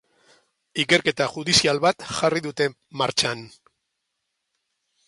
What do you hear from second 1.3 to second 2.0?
judizial